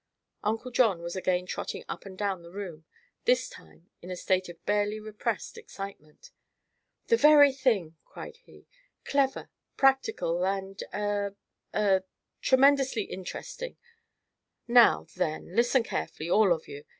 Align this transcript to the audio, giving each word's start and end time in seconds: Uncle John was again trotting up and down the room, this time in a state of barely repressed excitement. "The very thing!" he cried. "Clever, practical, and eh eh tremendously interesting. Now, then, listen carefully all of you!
Uncle 0.43 0.71
John 0.71 1.03
was 1.03 1.15
again 1.15 1.45
trotting 1.45 1.85
up 1.87 2.07
and 2.07 2.17
down 2.17 2.41
the 2.41 2.49
room, 2.49 2.85
this 3.25 3.47
time 3.47 3.91
in 4.01 4.09
a 4.09 4.15
state 4.15 4.49
of 4.49 4.65
barely 4.65 4.99
repressed 4.99 5.59
excitement. 5.59 6.31
"The 7.09 7.17
very 7.17 7.53
thing!" 7.53 7.91
he 7.91 8.01
cried. 8.03 8.37
"Clever, 9.05 9.51
practical, 9.77 10.43
and 10.43 10.83
eh 10.91 11.29
eh 11.75 11.99
tremendously 12.41 13.03
interesting. 13.03 13.77
Now, 14.67 15.05
then, 15.15 15.55
listen 15.55 15.83
carefully 15.83 16.31
all 16.31 16.51
of 16.51 16.67
you! 16.67 16.83